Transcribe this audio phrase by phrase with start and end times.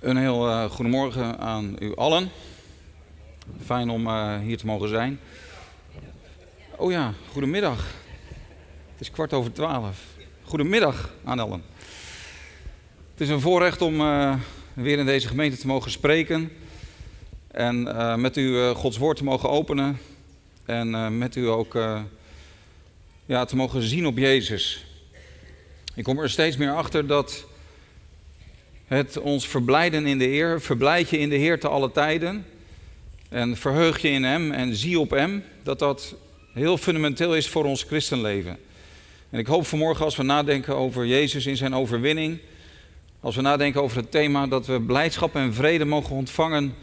[0.00, 2.30] Een heel uh, goedemorgen aan u allen.
[3.64, 5.20] Fijn om uh, hier te mogen zijn.
[6.76, 7.86] Oh ja, goedemiddag.
[8.92, 10.00] Het is kwart over twaalf.
[10.42, 11.62] Goedemiddag aan allen.
[13.10, 14.34] Het is een voorrecht om uh,
[14.74, 16.52] weer in deze gemeente te mogen spreken.
[17.50, 17.82] En
[18.20, 19.98] met u Gods woord te mogen openen.
[20.64, 21.78] En met u ook
[23.26, 24.86] ja, te mogen zien op Jezus.
[25.94, 27.46] Ik kom er steeds meer achter dat
[28.88, 32.46] het ons verblijden in de Heer, verblijd je in de Heer te alle tijden
[33.28, 36.14] en verheug je in Hem en zie op Hem, dat dat
[36.52, 38.58] heel fundamenteel is voor ons christenleven.
[39.30, 42.38] En ik hoop vanmorgen als we nadenken over Jezus in zijn overwinning,
[43.20, 46.74] als we nadenken over het thema dat we blijdschap en vrede mogen ontvangen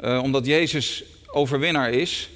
[0.00, 2.30] uh, omdat Jezus overwinnaar is,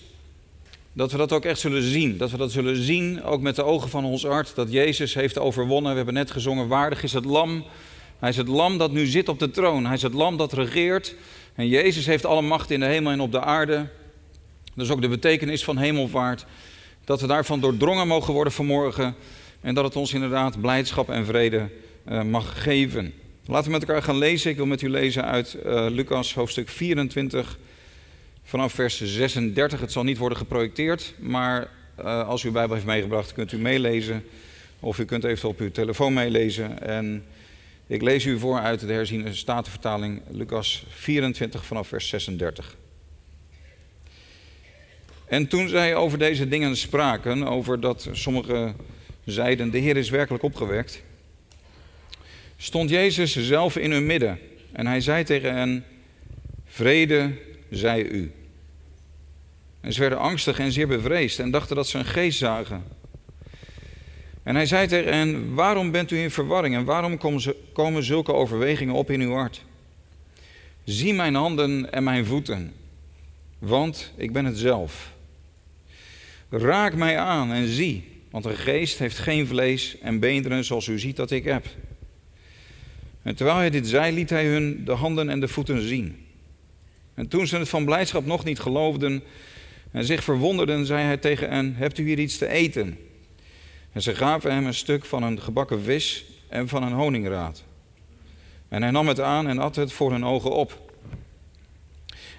[0.93, 2.16] dat we dat ook echt zullen zien.
[2.16, 5.38] Dat we dat zullen zien, ook met de ogen van ons hart, dat Jezus heeft
[5.38, 5.90] overwonnen.
[5.90, 7.65] We hebben net gezongen, waardig is het lam
[8.18, 9.84] hij is het lam dat nu zit op de troon.
[9.84, 11.14] Hij is het lam dat regeert.
[11.54, 13.87] En Jezus heeft alle macht in de hemel en op de aarde.
[14.74, 16.46] Dat is ook de betekenis van hemelvaart.
[17.04, 19.15] Dat we daarvan doordrongen mogen worden vanmorgen.
[19.60, 21.68] En dat het ons inderdaad blijdschap en vrede
[22.09, 23.12] uh, mag geven.
[23.46, 24.50] Laten we met elkaar gaan lezen.
[24.50, 27.59] Ik wil met u lezen uit uh, Lucas hoofdstuk 24
[28.43, 29.80] vanaf vers 36.
[29.80, 31.68] Het zal niet worden geprojecteerd, maar
[32.00, 34.24] uh, als u uw Bijbel heeft meegebracht kunt u meelezen.
[34.80, 36.82] Of u kunt even op uw telefoon meelezen.
[36.82, 37.24] En
[37.88, 42.76] ik lees u voor uit de herziene statenvertaling Lucas 24 vanaf vers 36.
[45.26, 48.76] En toen zij over deze dingen spraken, over dat sommigen
[49.24, 51.02] zeiden, de Heer is werkelijk opgewekt,
[52.56, 54.38] stond Jezus zelf in hun midden
[54.72, 55.84] en hij zei tegen hen,
[56.64, 57.32] vrede
[57.70, 58.32] zij u.
[59.80, 62.84] En ze werden angstig en zeer bevreesd en dachten dat ze een geest zagen.
[64.49, 67.19] En hij zei tegen hen, waarom bent u in verwarring en waarom
[67.72, 69.65] komen zulke overwegingen op in uw hart?
[70.84, 72.72] Zie mijn handen en mijn voeten,
[73.59, 75.12] want ik ben het zelf.
[76.50, 80.99] Raak mij aan en zie, want een geest heeft geen vlees en beenderen zoals u
[80.99, 81.67] ziet dat ik heb.
[83.22, 86.27] En terwijl hij dit zei, liet hij hun de handen en de voeten zien.
[87.15, 89.22] En toen ze het van blijdschap nog niet geloofden
[89.91, 92.99] en zich verwonderden, zei hij tegen hen, hebt u hier iets te eten?
[93.93, 97.65] En ze gaven hem een stuk van een gebakken vis en van een honingraad.
[98.69, 100.87] En hij nam het aan en at het voor hun ogen op.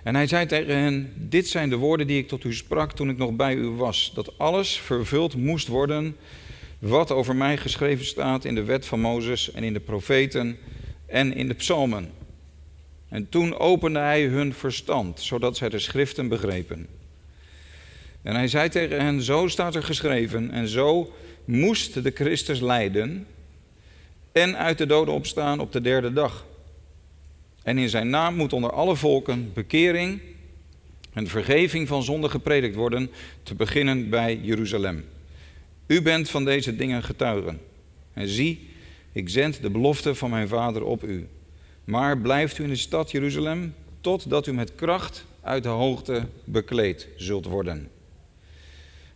[0.04, 3.10] En hij zei tegen hen: Dit zijn de woorden die ik tot u sprak toen
[3.10, 6.16] ik nog bij u was: dat alles vervuld moest worden
[6.80, 10.58] wat over mij geschreven staat in de wet van Mozes en in de profeten
[11.06, 12.12] en in de psalmen.
[13.10, 16.88] En toen opende hij hun verstand, zodat zij de schriften begrepen.
[18.22, 21.14] En hij zei tegen hen: Zo staat er geschreven, en zo
[21.50, 23.28] moest de Christus lijden
[24.32, 26.46] en uit de doden opstaan op de derde dag.
[27.64, 30.22] En in zijn naam moet onder alle volken bekering
[31.14, 33.10] en vergeving van zonde gepredikt worden,
[33.44, 35.06] te beginnen bij Jeruzalem.
[35.88, 37.60] U bent van deze dingen getuigen.
[38.14, 38.70] En zie,
[39.12, 41.28] ik zend de belofte van mijn vader op u.
[41.84, 47.08] Maar blijft u in de stad Jeruzalem, totdat u met kracht uit de hoogte bekleed
[47.16, 47.90] zult worden.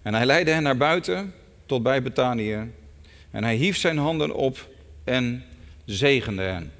[0.01, 1.33] En hij leidde hen naar buiten
[1.66, 2.72] tot bij Betanië.
[3.31, 4.69] En hij hief zijn handen op
[5.03, 5.44] en
[5.85, 6.72] zegende hen.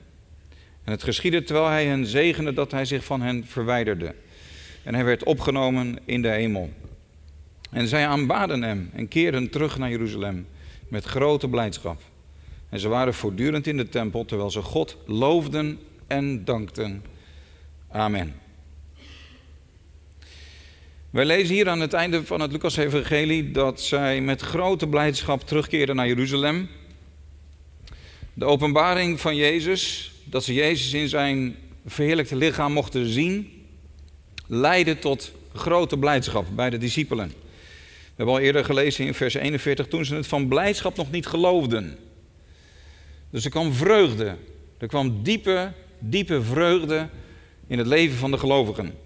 [0.84, 4.16] En het geschiedde terwijl hij hen zegende dat hij zich van hen verwijderde.
[4.84, 6.70] En hij werd opgenomen in de hemel.
[7.72, 10.48] En zij aanbaden hem en keerden terug naar Jeruzalem
[10.88, 12.02] met grote blijdschap.
[12.70, 17.04] En ze waren voortdurend in de tempel terwijl ze God loofden en dankten.
[17.90, 18.43] Amen.
[21.14, 25.96] Wij lezen hier aan het einde van het Lucas-evangelie dat zij met grote blijdschap terugkeerden
[25.96, 26.70] naar Jeruzalem.
[28.34, 33.66] De openbaring van Jezus, dat ze Jezus in zijn verheerlijkte lichaam mochten zien,
[34.48, 37.28] leidde tot grote blijdschap bij de discipelen.
[37.28, 41.28] We hebben al eerder gelezen in vers 41, toen ze het van blijdschap nog niet
[41.28, 41.98] geloofden.
[43.30, 44.36] Dus er kwam vreugde,
[44.78, 47.10] er kwam diepe, diepe vreugde
[47.68, 49.03] in het leven van de gelovigen.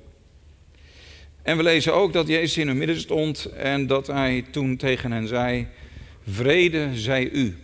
[1.47, 5.11] En we lezen ook dat Jezus in hun midden stond en dat hij toen tegen
[5.11, 5.67] hen zei:
[6.27, 7.57] Vrede zij u.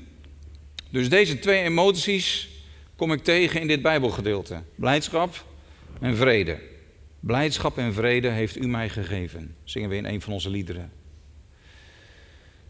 [0.89, 2.49] Dus deze twee emoties
[2.95, 5.45] kom ik tegen in dit Bijbelgedeelte: blijdschap
[5.99, 6.59] en vrede.
[7.19, 10.91] Blijdschap en vrede heeft u mij gegeven, zingen we in een van onze liederen.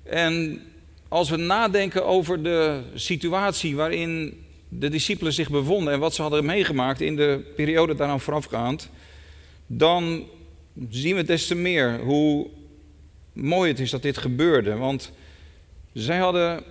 [0.03, 0.61] En
[1.07, 6.45] als we nadenken over de situatie waarin de discipelen zich bevonden en wat ze hadden
[6.45, 8.89] meegemaakt in de periode daaraan voorafgaand,
[9.67, 10.27] dan
[10.89, 12.47] zien we des te meer hoe
[13.33, 14.75] mooi het is dat dit gebeurde.
[14.75, 15.11] Want
[15.93, 16.63] zij hadden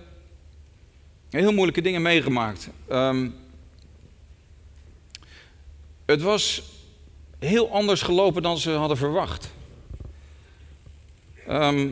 [1.29, 2.69] heel moeilijke dingen meegemaakt.
[2.91, 3.35] Um,
[6.05, 6.63] Het was
[7.39, 9.53] heel anders gelopen dan ze hadden verwacht.
[11.47, 11.89] Ehm,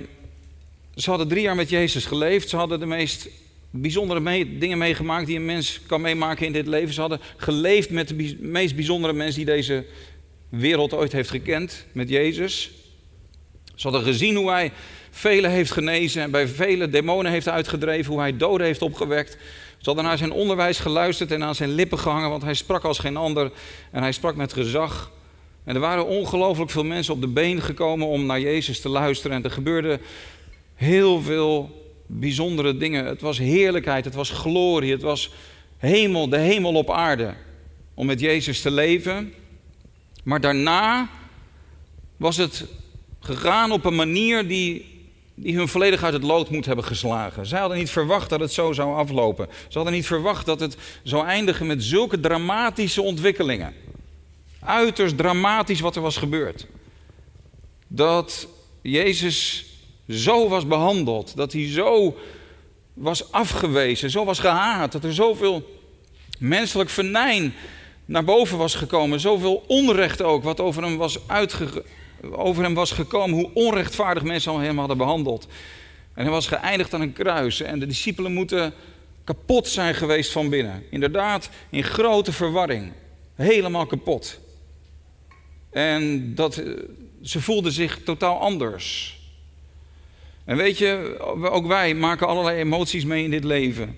[0.95, 2.49] ze hadden drie jaar met Jezus geleefd.
[2.49, 3.29] Ze hadden de meest
[3.69, 6.93] bijzondere dingen meegemaakt die een mens kan meemaken in dit leven.
[6.93, 9.85] Ze hadden geleefd met de meest bijzondere mens die deze
[10.51, 12.71] wereld ooit heeft gekend, met Jezus.
[13.75, 14.71] Ze hadden gezien hoe hij
[15.09, 19.38] velen heeft genezen en bij vele demonen heeft uitgedreven, hoe hij doden heeft opgewekt.
[19.77, 23.00] Ze hadden naar zijn onderwijs geluisterd en aan zijn lippen gehangen, want hij sprak als
[23.00, 23.51] geen ander
[23.92, 25.12] en hij sprak met gezag.
[25.63, 29.38] En er waren ongelooflijk veel mensen op de been gekomen om naar Jezus te luisteren.
[29.38, 30.00] En er gebeurde
[30.75, 33.06] heel veel bijzondere dingen.
[33.06, 35.31] Het was heerlijkheid, het was glorie, het was
[35.77, 37.33] hemel, de hemel op aarde.
[37.94, 39.33] Om met Jezus te leven.
[40.23, 41.09] Maar daarna
[42.18, 42.65] was het
[43.19, 45.00] gegaan op een manier die,
[45.35, 47.45] die hun volledig uit het lood moet hebben geslagen.
[47.45, 49.47] Zij hadden niet verwacht dat het zo zou aflopen.
[49.68, 53.73] Ze hadden niet verwacht dat het zou eindigen met zulke dramatische ontwikkelingen.
[54.59, 56.67] Uiterst dramatisch wat er was gebeurd.
[57.88, 58.47] Dat
[58.81, 59.65] Jezus
[60.09, 62.17] zo was behandeld, dat hij zo
[62.94, 65.79] was afgewezen, zo was gehaat, dat er zoveel
[66.39, 67.53] menselijk venijn
[68.11, 71.83] naar boven was gekomen, zoveel onrecht ook wat over hem was, uitge
[72.31, 75.47] over hem was gekomen, hoe onrechtvaardig mensen hem hadden behandeld.
[76.13, 78.73] En hij was geëindigd aan een kruis en de discipelen moeten
[79.23, 80.83] kapot zijn geweest van binnen.
[80.89, 82.91] Inderdaad, in grote verwarring,
[83.35, 84.39] helemaal kapot.
[85.69, 86.71] En dat, eh,
[87.21, 89.19] ze voelden zich totaal anders.
[90.45, 91.15] En weet je,
[91.51, 93.97] ook wij maken allerlei emoties mee in dit leven.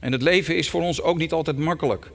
[0.00, 2.10] En het leven is voor ons ook niet altijd makkelijk.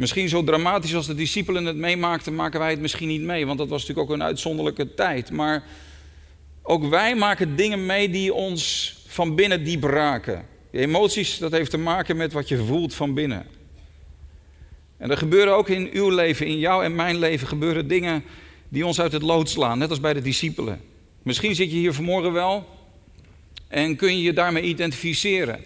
[0.00, 3.58] Misschien zo dramatisch als de discipelen het meemaakten, maken wij het misschien niet mee, want
[3.58, 5.30] dat was natuurlijk ook een uitzonderlijke tijd.
[5.30, 5.64] Maar
[6.62, 10.46] ook wij maken dingen mee die ons van binnen diep raken.
[10.70, 13.46] Die emoties, dat heeft te maken met wat je voelt van binnen.
[14.96, 18.24] En er gebeuren ook in uw leven, in jouw en mijn leven, gebeuren dingen
[18.68, 20.80] die ons uit het lood slaan, net als bij de discipelen.
[21.22, 22.66] Misschien zit je hier vanmorgen wel
[23.68, 25.64] en kun je je daarmee identificeren.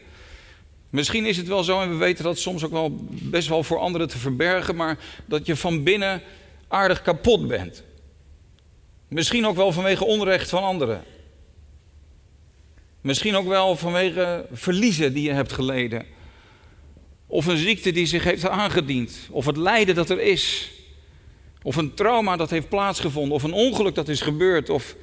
[0.94, 3.78] Misschien is het wel zo, en we weten dat soms ook wel best wel voor
[3.78, 6.22] anderen te verbergen, maar dat je van binnen
[6.68, 7.82] aardig kapot bent.
[9.08, 11.04] Misschien ook wel vanwege onrecht van anderen.
[13.00, 16.06] Misschien ook wel vanwege verliezen die je hebt geleden.
[17.26, 19.18] Of een ziekte die zich heeft aangediend.
[19.30, 20.70] Of het lijden dat er is.
[21.62, 23.34] Of een trauma dat heeft plaatsgevonden.
[23.34, 24.70] Of een ongeluk dat is gebeurd.
[24.70, 24.96] Of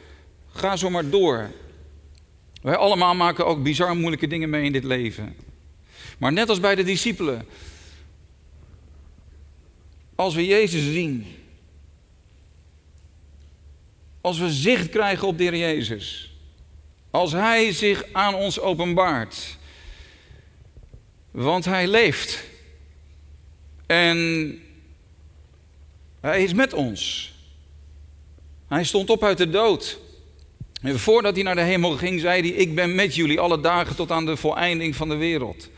[0.47, 1.49] ga zo maar door.
[2.61, 5.50] Wij allemaal maken ook bizar moeilijke dingen mee in dit leven.
[6.17, 7.45] Maar net als bij de discipelen.
[10.15, 11.25] Als we Jezus zien.
[14.21, 16.35] Als we zicht krijgen op de Heer Jezus.
[17.11, 19.57] Als Hij zich aan ons openbaart.
[21.31, 22.43] Want Hij leeft.
[23.85, 24.59] En
[26.19, 27.33] Hij is met ons.
[28.67, 29.99] Hij stond op uit de dood.
[30.81, 33.95] En voordat hij naar de hemel ging, zei hij: Ik ben met jullie alle dagen
[33.95, 35.69] tot aan de voleinding van de wereld.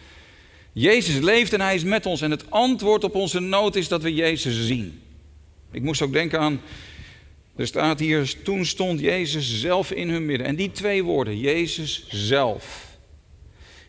[0.73, 2.21] Jezus leeft en hij is met ons.
[2.21, 5.01] En het antwoord op onze nood is dat we Jezus zien.
[5.71, 6.61] Ik moest ook denken aan,
[7.55, 10.47] er staat hier, toen stond Jezus zelf in hun midden.
[10.47, 12.91] En die twee woorden, Jezus zelf.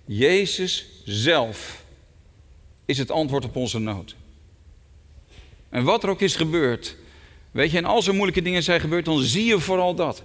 [0.04, 1.84] Jezus zelf
[2.84, 4.16] is het antwoord op onze nood.
[5.68, 6.96] En wat er ook is gebeurd,
[7.50, 10.22] weet je, en als er moeilijke dingen zijn gebeurd, dan zie je vooral dat.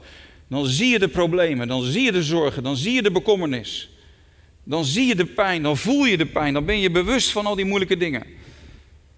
[0.47, 3.89] Dan zie je de problemen, dan zie je de zorgen, dan zie je de bekommernis.
[4.69, 7.45] Dan zie je de pijn, dan voel je de pijn, dan ben je bewust van
[7.45, 8.23] al die moeilijke dingen.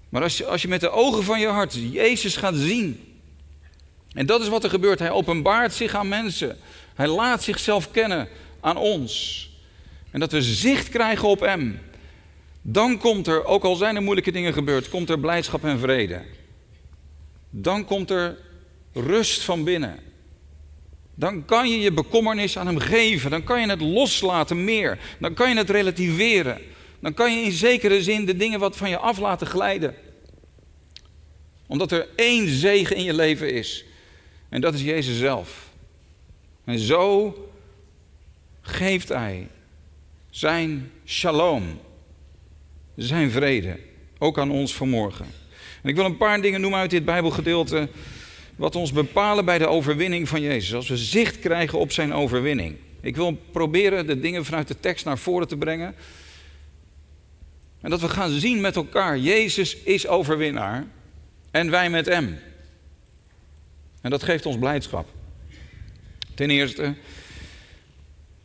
[0.10, 3.00] Maar als je, als je met de ogen van je hart Jezus gaat zien,
[4.13, 6.58] en dat is wat er gebeurt, hij openbaart zich aan mensen,
[6.96, 8.27] hij laat zichzelf kennen
[8.60, 9.50] aan ons.
[10.12, 11.79] En dat we zicht krijgen op hem,
[12.62, 16.22] dan komt er, ook al zijn er moeilijke dingen gebeurd, komt er blijdschap en vrede.
[17.50, 18.38] Dan komt er
[18.93, 20.11] rust van binnen.
[21.22, 23.32] Dan kan je je bekommernis aan hem geven.
[23.32, 25.00] Dan kan je het loslaten meer.
[25.20, 26.62] Dan kan je het relativeren.
[27.00, 29.96] Dan kan je in zekere zin de dingen wat van je af laten glijden.
[31.68, 33.86] Omdat er één zegen in je leven is.
[34.50, 35.70] En dat is Jezus zelf.
[36.63, 37.36] En zo
[38.62, 39.48] geeft hij
[40.30, 41.80] zijn shalom.
[42.96, 43.80] Zijn vrede.
[44.18, 45.25] Ook aan ons vanmorgen.
[45.84, 47.90] En ik wil een paar dingen noemen uit dit Bijbelgedeelte
[48.55, 50.74] wat ons bepalen bij de overwinning van Jezus.
[50.74, 52.75] Als we zicht krijgen op zijn overwinning.
[53.01, 55.96] Ik wil proberen de dingen vanuit de tekst naar voren te brengen.
[57.81, 60.88] En dat we gaan zien met elkaar, Jezus is overwinnaar
[61.51, 62.39] en wij met hem.
[64.01, 65.08] En dat geeft ons blijdschap.
[66.36, 66.96] Ten eerste,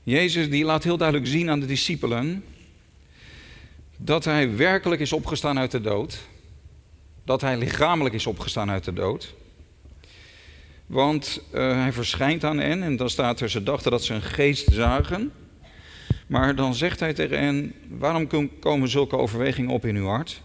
[0.03, 2.45] Jezus die laat heel duidelijk zien aan de discipelen
[3.97, 6.19] dat hij werkelijk is opgestaan uit de dood.
[7.25, 9.35] dat hij lichamelijk is opgestaan uit de dood.
[10.87, 14.23] Want uh, hij verschijnt aan hen en dan staat er, ze dachten dat ze een
[14.23, 15.33] geest zagen.
[16.27, 18.29] Maar dan zegt hij tegen hen, waarom
[18.61, 20.43] komen zulke overwegingen op in uw hart?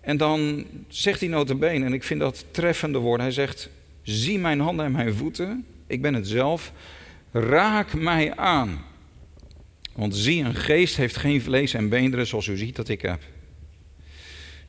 [0.00, 3.70] En dan zegt hij notabene, en ik vind dat treffende woorden, hij zegt,
[4.02, 6.72] zie mijn handen en mijn voeten, ik ben het zelf,
[7.32, 8.84] raak mij aan.
[9.92, 13.22] Want zie, een geest heeft geen vlees en beenderen zoals u ziet dat ik heb.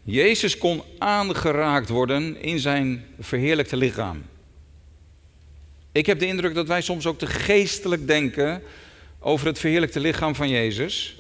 [0.04, 4.24] Jezus kon aangeraakt worden in zijn verheerlijkte lichaam.
[5.92, 8.62] Ik heb de indruk dat wij soms ook te geestelijk denken
[9.20, 11.18] over het verheerlijkte lichaam van Jezus.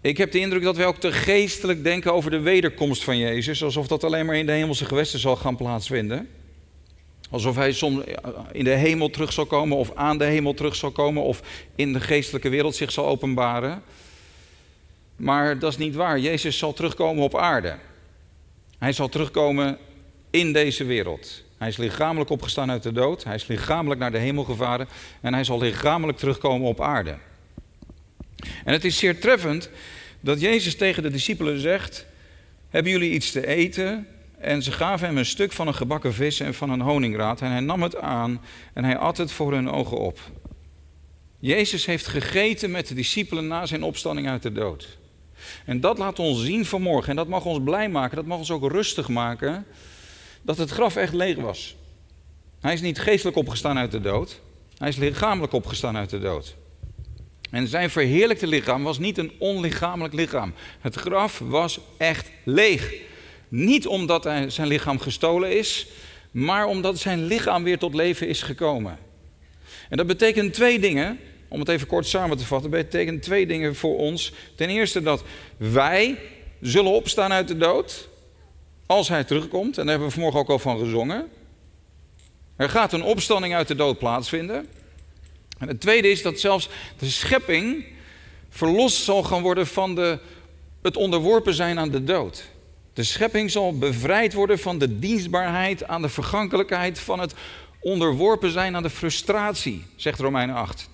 [0.00, 3.62] Ik heb de indruk dat wij ook te geestelijk denken over de wederkomst van Jezus,
[3.62, 6.28] alsof dat alleen maar in de hemelse gewesten zal gaan plaatsvinden.
[7.30, 8.04] Alsof hij soms
[8.52, 11.42] in de hemel terug zal komen, of aan de hemel terug zal komen, of
[11.76, 13.82] in de geestelijke wereld zich zal openbaren.
[15.20, 16.18] Maar dat is niet waar.
[16.18, 17.76] Jezus zal terugkomen op aarde.
[18.78, 19.78] Hij zal terugkomen
[20.30, 21.44] in deze wereld.
[21.58, 23.24] Hij is lichamelijk opgestaan uit de dood.
[23.24, 24.88] Hij is lichamelijk naar de hemel gevaren.
[25.20, 27.16] En hij zal lichamelijk terugkomen op aarde.
[28.64, 29.70] En het is zeer treffend
[30.20, 32.06] dat Jezus tegen de discipelen zegt:
[32.68, 34.06] Hebben jullie iets te eten?
[34.38, 37.40] En ze gaven hem een stuk van een gebakken vis en van een honingraad.
[37.40, 38.40] En hij nam het aan
[38.72, 40.18] en hij at het voor hun ogen op.
[41.38, 44.98] Jezus heeft gegeten met de discipelen na zijn opstanding uit de dood.
[45.64, 47.10] En dat laat ons zien vanmorgen.
[47.10, 48.16] En dat mag ons blij maken.
[48.16, 49.66] Dat mag ons ook rustig maken.
[50.42, 51.76] Dat het graf echt leeg was.
[52.60, 54.40] Hij is niet geestelijk opgestaan uit de dood.
[54.78, 56.56] Hij is lichamelijk opgestaan uit de dood.
[57.50, 60.54] En zijn verheerlijkte lichaam was niet een onlichamelijk lichaam.
[60.80, 62.94] Het graf was echt leeg.
[63.48, 65.86] Niet omdat hij zijn lichaam gestolen is,
[66.30, 68.98] maar omdat zijn lichaam weer tot leven is gekomen.
[69.88, 71.18] En dat betekent twee dingen
[71.50, 74.32] om het even kort samen te vatten, betekent twee dingen voor ons.
[74.56, 75.22] Ten eerste dat
[75.56, 76.18] wij
[76.60, 78.08] zullen opstaan uit de dood
[78.86, 79.78] als hij terugkomt.
[79.78, 81.28] En daar hebben we vanmorgen ook al van gezongen.
[82.56, 84.66] Er gaat een opstanding uit de dood plaatsvinden.
[85.58, 87.84] En het tweede is dat zelfs de schepping
[88.48, 90.18] verlost zal gaan worden van de,
[90.82, 92.44] het onderworpen zijn aan de dood.
[92.92, 97.34] De schepping zal bevrijd worden van de dienstbaarheid aan de vergankelijkheid, van het
[97.80, 100.88] onderworpen zijn aan de frustratie, zegt Romeinen 8.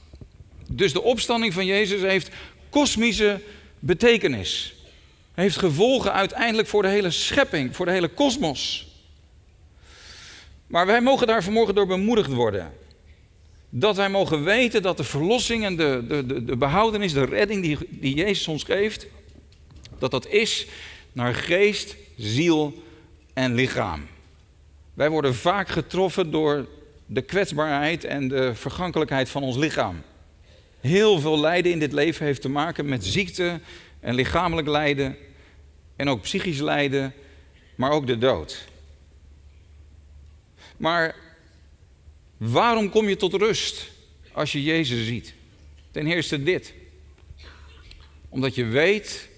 [0.68, 2.30] Dus de opstanding van Jezus heeft
[2.68, 3.40] kosmische
[3.78, 4.75] betekenis.
[5.35, 8.87] Heeft gevolgen uiteindelijk voor de hele schepping, voor de hele kosmos.
[10.66, 12.73] Maar wij mogen daar vanmorgen door bemoedigd worden.
[13.68, 17.62] Dat wij mogen weten dat de verlossing en de, de, de, de behoudenis, de redding
[17.62, 19.06] die, die Jezus ons geeft,
[19.99, 20.66] dat dat is
[21.12, 22.82] naar geest, ziel
[23.32, 24.06] en lichaam.
[24.94, 26.66] Wij worden vaak getroffen door
[27.06, 30.02] de kwetsbaarheid en de vergankelijkheid van ons lichaam.
[30.80, 33.61] Heel veel lijden in dit leven heeft te maken met ziekte
[34.00, 35.16] en lichamelijk lijden
[35.97, 37.14] en ook psychisch lijden,
[37.75, 38.68] maar ook de dood.
[40.76, 41.14] Maar
[42.37, 43.90] waarom kom je tot rust
[44.33, 45.35] als je Jezus ziet?
[45.90, 46.75] Ten eerste dit.
[48.28, 49.28] Omdat je weet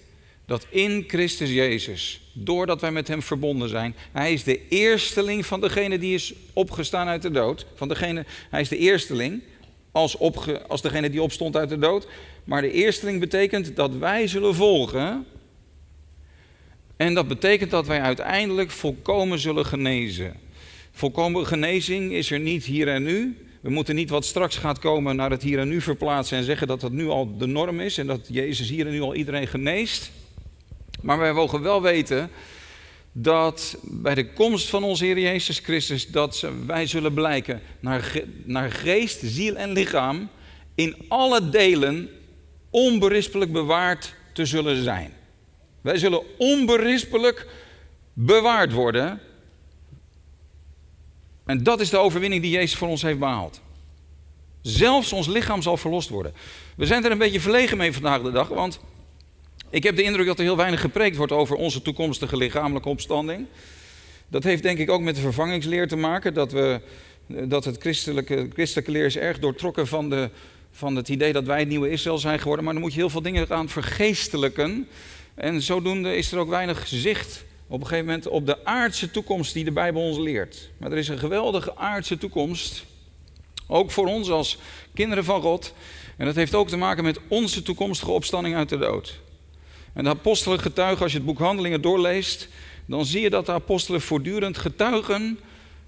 [0.45, 5.61] dat in Christus Jezus, doordat wij met Hem verbonden zijn, Hij is de eersteling van
[5.61, 7.65] degene die is opgestaan uit de dood.
[7.75, 9.41] Van degene, hij is de eersteling
[9.91, 12.07] als, opge, als degene die opstond uit de dood.
[12.43, 15.25] Maar de eersteling betekent dat wij zullen volgen.
[16.97, 20.33] En dat betekent dat wij uiteindelijk volkomen zullen genezen.
[20.91, 23.37] Volkomen genezing is er niet hier en nu.
[23.61, 26.67] We moeten niet wat straks gaat komen naar het hier en nu verplaatsen en zeggen
[26.67, 29.47] dat dat nu al de norm is en dat Jezus hier en nu al iedereen
[29.47, 30.11] geneest.
[31.01, 32.29] Maar wij mogen wel weten
[33.21, 38.71] dat bij de komst van onze Heer Jezus Christus, dat wij zullen blijken naar, naar
[38.71, 40.29] geest, ziel en lichaam
[40.75, 42.09] in alle delen
[42.69, 45.13] onberispelijk bewaard te zullen zijn.
[45.81, 47.47] Wij zullen onberispelijk
[48.13, 49.19] bewaard worden.
[51.45, 53.61] En dat is de overwinning die Jezus voor ons heeft behaald.
[54.61, 56.33] Zelfs ons lichaam zal verlost worden.
[56.75, 58.79] We zijn er een beetje verlegen mee vandaag de dag, want
[59.69, 63.45] ik heb de indruk dat er heel weinig gepreekt wordt over onze toekomstige lichamelijke opstanding.
[64.27, 66.33] Dat heeft denk ik ook met de vervangingsleer te maken.
[66.33, 66.81] Dat, we,
[67.27, 70.29] dat het christelijke, christelijke leer is erg doortrokken van, de,
[70.71, 72.65] van het idee dat wij het nieuwe Israël zijn geworden.
[72.65, 74.87] Maar dan moet je heel veel dingen aan vergeestelijken.
[75.35, 79.53] En zodoende is er ook weinig zicht op een gegeven moment op de aardse toekomst
[79.53, 80.69] die de Bijbel ons leert.
[80.77, 82.85] Maar er is een geweldige aardse toekomst.
[83.67, 84.57] Ook voor ons als
[84.93, 85.73] kinderen van God.
[86.17, 89.19] En dat heeft ook te maken met onze toekomstige opstanding uit de dood.
[89.99, 92.47] En de apostelen getuigen, als je het boek Handelingen doorleest,
[92.85, 95.39] dan zie je dat de apostelen voortdurend getuigen,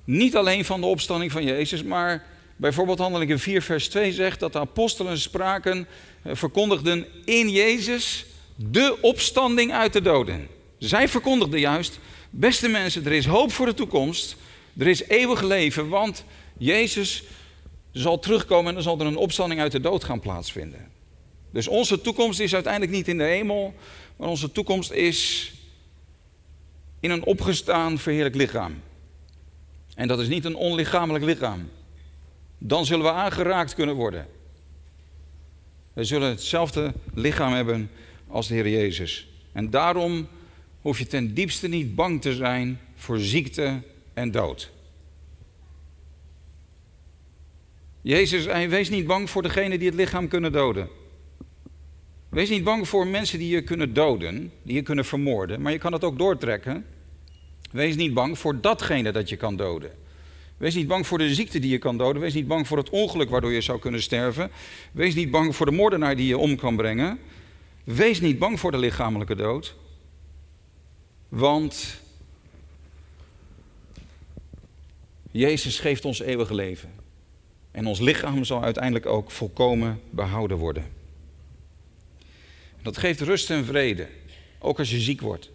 [0.03, 2.23] niet alleen van de opstanding van Jezus, maar
[2.55, 5.87] bijvoorbeeld Handelingen 4, vers 2 zegt dat de apostelen spraken,
[6.21, 8.25] eh, verkondigden in Jezus
[8.55, 10.47] de opstanding uit de doden.
[10.77, 11.99] Zij verkondigden juist,
[12.29, 14.35] beste mensen, er is hoop voor de toekomst.
[14.77, 16.23] Er is eeuwig leven, want
[16.57, 17.23] Jezus
[17.91, 20.91] zal terugkomen en dan zal er een opstanding uit de dood gaan plaatsvinden.
[21.51, 23.73] Dus onze toekomst is uiteindelijk niet in de hemel,
[24.21, 25.51] maar onze toekomst is
[26.99, 28.81] in een opgestaan verheerlijk lichaam.
[29.95, 31.69] En dat is niet een onlichamelijk lichaam.
[32.57, 34.27] Dan zullen we aangeraakt kunnen worden.
[35.93, 37.91] We zullen hetzelfde lichaam hebben
[38.27, 39.27] als de Heer Jezus.
[39.51, 40.27] En daarom
[40.81, 43.81] hoef je ten diepste niet bang te zijn voor ziekte
[44.13, 44.71] en dood.
[48.01, 50.89] Jezus zei, wees niet bang voor degene die het lichaam kunnen doden.
[52.31, 55.77] Wees niet bang voor mensen die je kunnen doden, die je kunnen vermoorden, maar je
[55.77, 56.85] kan het ook doortrekken.
[57.71, 59.91] Wees niet bang voor datgene dat je kan doden.
[60.57, 62.21] Wees niet bang voor de ziekte die je kan doden.
[62.21, 64.51] Wees niet bang voor het ongeluk waardoor je zou kunnen sterven.
[64.91, 67.19] Wees niet bang voor de moordenaar die je om kan brengen.
[67.83, 69.75] Wees niet bang voor de lichamelijke dood.
[71.29, 72.01] Want
[75.31, 76.89] Jezus geeft ons eeuwig leven.
[77.71, 81.00] En ons lichaam zal uiteindelijk ook volkomen behouden worden.
[82.81, 84.07] Dat geeft rust en vrede,
[84.59, 85.49] ook als je ziek wordt.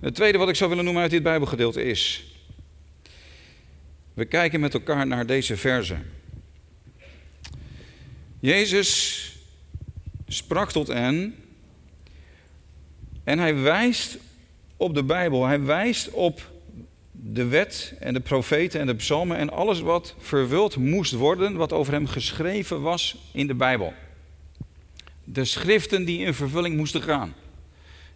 [0.00, 2.24] Het tweede wat ik zou willen noemen uit dit Bijbelgedeelte is.
[4.14, 5.96] We kijken met elkaar naar deze verse.
[8.40, 9.22] Jezus
[10.26, 11.34] sprak tot hen
[13.24, 14.18] en hij wijst
[14.76, 15.46] op de Bijbel.
[15.46, 16.50] Hij wijst op
[17.12, 21.72] de wet en de profeten en de psalmen en alles wat vervuld moest worden, wat
[21.72, 23.94] over hem geschreven was in de Bijbel.
[25.28, 27.34] De schriften die in vervulling moesten gaan.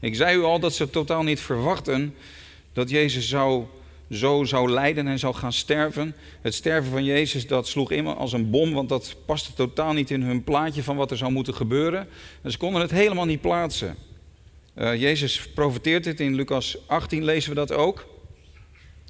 [0.01, 2.15] Ik zei u al dat ze totaal niet verwachten
[2.73, 3.65] dat Jezus zou,
[4.11, 6.15] zo zou lijden en zou gaan sterven.
[6.41, 10.11] Het sterven van Jezus dat sloeg immer als een bom, want dat paste totaal niet
[10.11, 12.09] in hun plaatje van wat er zou moeten gebeuren.
[12.43, 13.97] En ze konden het helemaal niet plaatsen.
[14.77, 18.07] Uh, Jezus profeteert dit in Lucas 18, lezen we dat ook.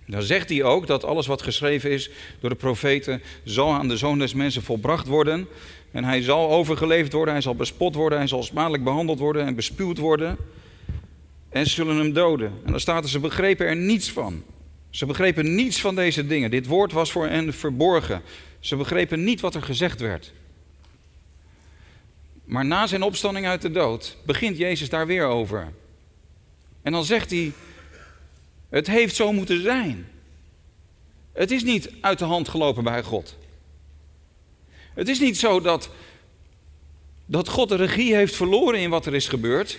[0.07, 3.96] Dan zegt hij ook dat alles wat geschreven is door de profeten zal aan de
[3.96, 5.48] zoon des mensen volbracht worden.
[5.90, 9.55] En hij zal overgeleverd worden, hij zal bespot worden, hij zal smadelijk behandeld worden en
[9.55, 10.37] bespuwd worden.
[11.48, 12.53] En ze zullen hem doden.
[12.64, 14.42] En dan staat er, ze begrepen er niets van.
[14.90, 16.50] Ze begrepen niets van deze dingen.
[16.50, 18.22] Dit woord was voor hen verborgen.
[18.61, 20.33] Ze begrepen niet wat er gezegd werd.
[22.44, 25.72] Maar na zijn opstanding uit de dood begint Jezus daar weer over.
[26.83, 27.53] En dan zegt hij,
[28.68, 30.07] het heeft zo moeten zijn.
[31.33, 33.37] Het is niet uit de hand gelopen bij God.
[35.01, 35.91] Het is niet zo dat,
[37.27, 39.79] dat God de regie heeft verloren in wat er is gebeurd.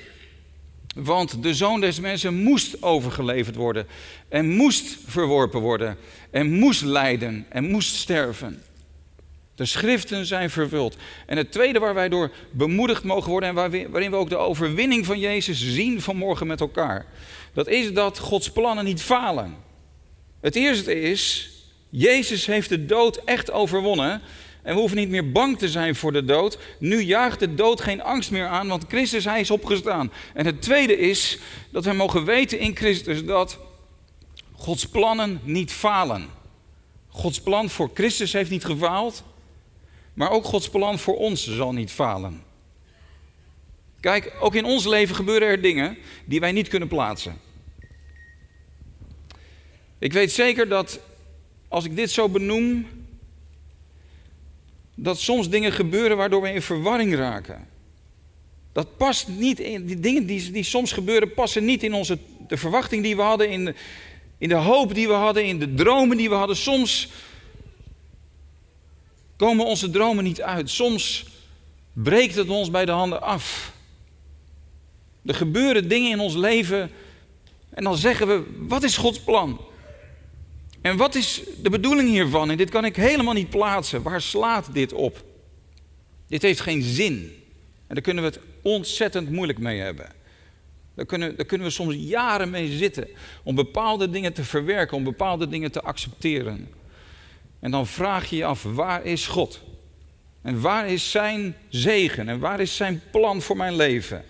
[0.95, 3.87] Want de zoon des mensen moest overgeleverd worden.
[4.29, 5.97] En moest verworpen worden.
[6.31, 7.45] En moest lijden.
[7.49, 8.63] En moest sterven.
[9.55, 10.97] De schriften zijn vervuld.
[11.25, 13.55] En het tweede waar wij door bemoedigd mogen worden en
[13.91, 17.05] waarin we ook de overwinning van Jezus zien vanmorgen met elkaar,
[17.53, 19.55] dat is dat Gods plannen niet falen.
[20.39, 21.49] Het eerste is,
[21.89, 24.21] Jezus heeft de dood echt overwonnen
[24.61, 26.57] en we hoeven niet meer bang te zijn voor de dood.
[26.79, 30.11] Nu jaagt de dood geen angst meer aan, want Christus, hij is opgestaan.
[30.33, 31.39] En het tweede is
[31.71, 33.57] dat we mogen weten in Christus dat
[34.51, 36.27] Gods plannen niet falen.
[37.07, 39.23] Gods plan voor Christus heeft niet gefaald.
[40.13, 42.43] Maar ook Gods plan voor ons zal niet falen.
[43.99, 47.39] Kijk, ook in ons leven gebeuren er dingen die wij niet kunnen plaatsen.
[49.99, 50.99] Ik weet zeker dat
[51.67, 52.87] als ik dit zo benoem,
[55.03, 57.67] dat soms dingen gebeuren waardoor we in verwarring raken.
[58.73, 62.57] Dat past niet in, die dingen die, die soms gebeuren passen niet in onze, de
[62.57, 63.75] verwachting die we hadden, in
[64.41, 66.55] in de hoop die we hadden, in de dromen die we hadden.
[66.55, 67.09] Soms
[69.37, 70.69] komen onze dromen niet uit.
[70.69, 71.25] Soms
[71.93, 73.73] breekt het ons bij de handen af.
[75.25, 76.91] Er gebeuren dingen in ons leven
[77.69, 79.61] en dan zeggen we, wat is Gods plan?
[80.81, 82.51] En wat is de bedoeling hiervan?
[82.51, 84.01] En dit kan ik helemaal niet plaatsen.
[84.01, 85.23] Waar slaat dit op?
[86.27, 87.35] Dit heeft geen zin.
[87.87, 90.09] En daar kunnen we het ontzettend moeilijk mee hebben.
[90.95, 93.07] Daar kunnen, kunnen we soms jaren mee zitten
[93.43, 96.67] om bepaalde dingen te verwerken, om bepaalde dingen te accepteren.
[97.59, 99.61] En dan vraag je je af, waar is God?
[100.41, 102.29] En waar is zijn zegen?
[102.29, 104.23] En waar is zijn plan voor mijn leven?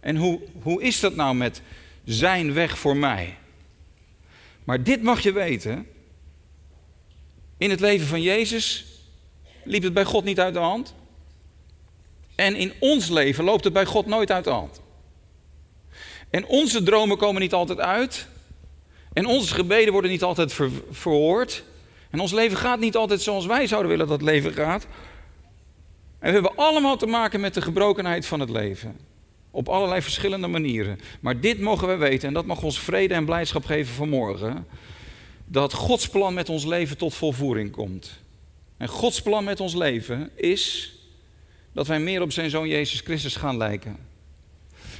[0.00, 1.62] En hoe, hoe is dat nou met
[2.04, 3.36] zijn weg voor mij?
[4.64, 5.86] Maar dit mag je weten.
[7.58, 8.84] In het leven van Jezus
[9.64, 10.94] liep het bij God niet uit de hand.
[12.34, 14.80] En in ons leven loopt het bij God nooit uit de hand.
[16.30, 18.26] En onze dromen komen niet altijd uit.
[19.12, 20.54] En onze gebeden worden niet altijd
[20.90, 21.64] verhoord.
[22.10, 24.86] En ons leven gaat niet altijd zoals wij zouden willen dat het leven gaat.
[26.18, 29.11] En we hebben allemaal te maken met de gebrokenheid van het leven.
[29.54, 31.00] Op allerlei verschillende manieren.
[31.20, 34.66] Maar dit mogen we weten, en dat mag ons vrede en blijdschap geven vanmorgen.
[35.44, 38.20] Dat Gods plan met ons leven tot volvoering komt.
[38.76, 40.94] En Gods plan met ons leven is
[41.72, 43.96] dat wij meer op zijn zoon Jezus Christus gaan lijken.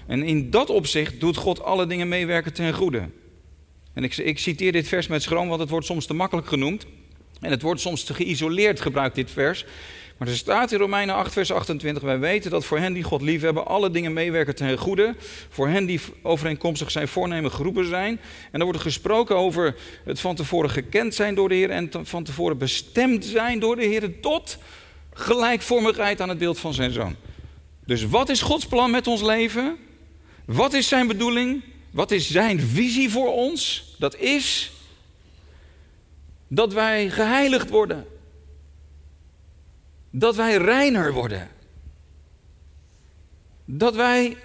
[0.06, 3.08] En in dat opzicht doet God alle dingen meewerken ten goede.
[3.92, 6.86] En ik, ik citeer dit vers met schroom, want het wordt soms te makkelijk genoemd.
[7.40, 9.64] En het wordt soms te geïsoleerd gebruikt, dit vers.
[10.22, 13.22] Maar er staat in Romeinen 8, vers 28: Wij weten dat voor hen die God
[13.22, 15.14] liefhebben, alle dingen meewerken ten goede.
[15.48, 18.20] Voor hen die overeenkomstig zijn voornemen geroepen zijn.
[18.44, 21.70] En dan wordt er gesproken over het van tevoren gekend zijn door de Heer.
[21.70, 24.20] En van tevoren bestemd zijn door de Heer.
[24.20, 24.58] Tot
[25.12, 27.16] gelijkvormigheid aan het beeld van zijn zoon.
[27.86, 29.76] Dus wat is Gods plan met ons leven?
[30.44, 31.62] Wat is zijn bedoeling?
[31.90, 33.94] Wat is zijn visie voor ons?
[33.98, 34.72] Dat is
[36.48, 38.11] dat wij geheiligd worden.
[40.14, 41.48] Dat wij reiner worden.
[43.64, 44.36] Dat wij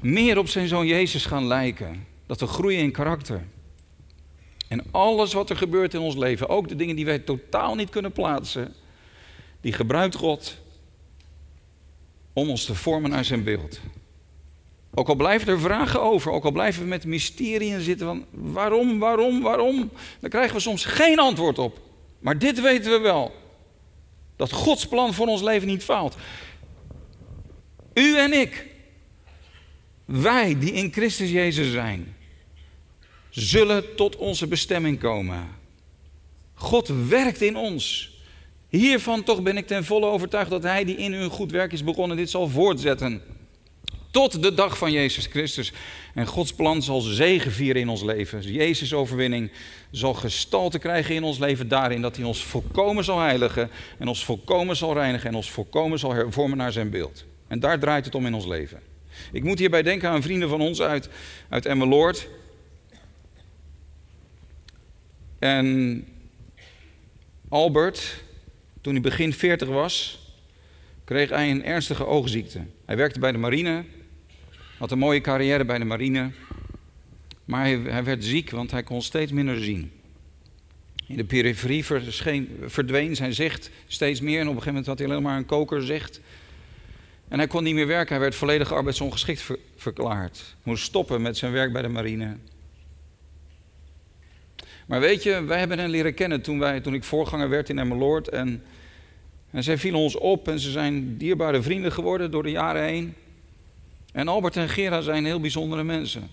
[0.00, 2.06] meer op zijn zoon Jezus gaan lijken.
[2.26, 3.44] Dat we groeien in karakter.
[4.68, 7.90] En alles wat er gebeurt in ons leven, ook de dingen die wij totaal niet
[7.90, 8.74] kunnen plaatsen,
[9.60, 10.56] die gebruikt God
[12.32, 13.80] om ons te vormen naar zijn beeld.
[14.94, 18.98] Ook al blijven er vragen over, ook al blijven we met mysterieën zitten van waarom,
[18.98, 21.80] waarom, waarom, dan krijgen we soms geen antwoord op.
[22.18, 23.34] Maar dit weten we wel.
[24.36, 26.16] Dat Gods plan voor ons leven niet faalt.
[27.94, 28.66] U en ik,
[30.04, 32.16] wij die in Christus Jezus zijn,
[33.30, 35.48] zullen tot onze bestemming komen.
[36.54, 38.14] God werkt in ons.
[38.68, 41.84] Hiervan toch ben ik ten volle overtuigd dat Hij die in een goed werk is
[41.84, 43.22] begonnen, dit zal voortzetten.
[44.16, 45.72] Tot de dag van Jezus Christus.
[46.14, 48.40] En Gods plan zal zegen vieren in ons leven.
[48.40, 49.50] Jezus' overwinning
[49.90, 54.24] zal gestalte krijgen in ons leven daarin dat hij ons volkomen zal heiligen en ons
[54.24, 57.24] volkomen zal reinigen en ons volkomen zal hervormen naar zijn beeld.
[57.46, 58.80] En daar draait het om in ons leven.
[59.32, 61.08] Ik moet hierbij denken aan vrienden van ons uit,
[61.48, 62.28] uit Emmeloord.
[65.38, 66.04] En
[67.48, 68.22] Albert,
[68.80, 70.18] toen hij begin 40 was,
[71.04, 72.60] kreeg hij een ernstige oogziekte.
[72.84, 73.84] Hij werkte bij de marine
[74.78, 76.30] had een mooie carrière bij de marine.
[77.44, 79.92] Maar hij, hij werd ziek, want hij kon steeds minder zien.
[81.06, 81.84] In de periferie
[82.66, 84.40] verdween zijn zicht steeds meer.
[84.40, 86.20] En op een gegeven moment had hij alleen maar een kokerzicht.
[87.28, 88.12] En hij kon niet meer werken.
[88.12, 90.56] Hij werd volledig arbeidsongeschikt verklaard.
[90.62, 92.36] Moest stoppen met zijn werk bij de marine.
[94.86, 97.78] Maar weet je, wij hebben hen leren kennen toen, wij, toen ik voorganger werd in
[97.78, 98.28] Emmeloord.
[98.28, 98.62] En,
[99.50, 103.14] en zij vielen ons op en ze zijn dierbare vrienden geworden door de jaren heen.
[104.16, 106.30] En Albert en Gera zijn heel bijzondere mensen.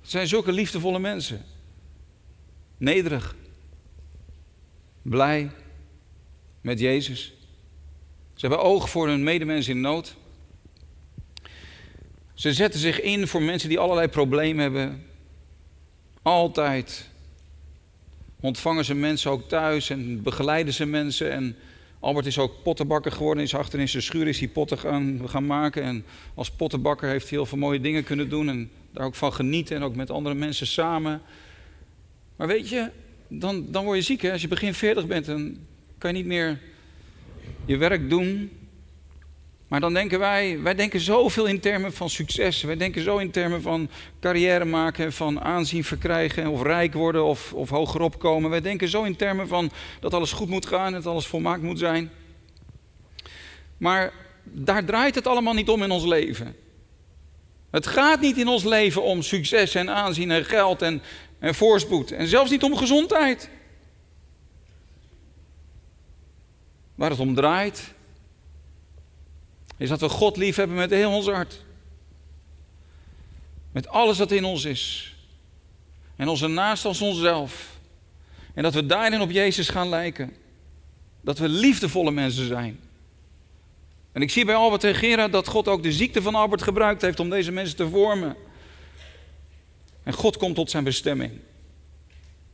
[0.00, 1.44] Het zijn zulke liefdevolle mensen.
[2.78, 3.34] Nederig.
[5.02, 5.50] Blij.
[6.60, 7.32] Met Jezus.
[8.34, 10.16] Ze hebben oog voor hun medemens in nood.
[12.34, 15.06] Ze zetten zich in voor mensen die allerlei problemen hebben.
[16.22, 17.10] Altijd
[18.40, 21.32] ontvangen ze mensen ook thuis en begeleiden ze mensen.
[21.32, 21.56] En
[22.00, 23.42] Albert is ook pottenbakker geworden.
[23.42, 25.82] Is achter in zijn schuur is hij potten gaan, gaan maken.
[25.82, 28.48] En als pottenbakker heeft hij heel veel mooie dingen kunnen doen.
[28.48, 29.76] En daar ook van genieten.
[29.76, 31.22] En ook met andere mensen samen.
[32.36, 32.90] Maar weet je,
[33.28, 34.22] dan, dan word je ziek.
[34.22, 34.32] Hè?
[34.32, 35.56] Als je begin 40 bent, dan
[35.98, 36.60] kan je niet meer
[37.64, 38.50] je werk doen.
[39.68, 42.62] Maar dan denken wij, wij denken zoveel in termen van succes.
[42.62, 43.88] Wij denken zo in termen van
[44.20, 48.50] carrière maken, van aanzien verkrijgen, of rijk worden of, of hogerop komen.
[48.50, 51.78] Wij denken zo in termen van dat alles goed moet gaan, dat alles volmaakt moet
[51.78, 52.10] zijn.
[53.76, 54.12] Maar
[54.44, 56.56] daar draait het allemaal niet om in ons leven.
[57.70, 61.02] Het gaat niet in ons leven om succes en aanzien en geld en,
[61.38, 62.12] en voorspoed.
[62.12, 63.50] En zelfs niet om gezondheid.
[66.94, 67.94] Waar het om draait,
[69.78, 71.64] is dat we God lief hebben met heel ons hart.
[73.72, 75.14] Met alles wat in ons is.
[76.16, 77.78] En onze naast als onszelf.
[78.54, 80.36] En dat we daarin op Jezus gaan lijken.
[81.20, 82.80] Dat we liefdevolle mensen zijn.
[84.12, 87.02] En ik zie bij Albert en Gerard dat God ook de ziekte van Albert gebruikt
[87.02, 88.36] heeft om deze mensen te vormen.
[90.02, 91.32] En God komt tot zijn bestemming.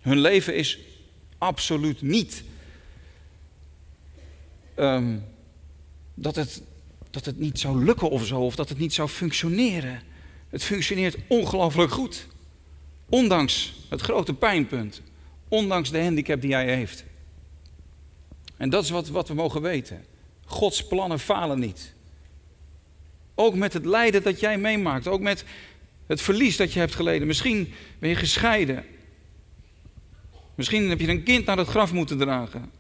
[0.01, 0.79] Hun leven is
[1.39, 2.45] absoluut niet
[4.77, 5.25] um,
[6.15, 6.63] dat het
[7.15, 10.03] dat het niet zou lukken of zo, of dat het niet zou functioneren.
[10.49, 12.27] Het functioneert ongelooflijk goed.
[13.09, 15.03] Ondanks het grote pijnpunt.
[15.49, 17.05] Ondanks de handicap die hij heeft.
[18.57, 20.05] En dat is wat, wat we mogen weten.
[20.45, 21.95] Gods plannen falen niet.
[23.35, 25.09] Ook met het lijden dat jij meemaakt.
[25.09, 25.45] Ook met
[26.07, 27.27] het verlies dat je hebt geleden.
[27.27, 28.85] Misschien ben je gescheiden.
[30.55, 32.71] Misschien heb je een kind naar het graf moeten dragen.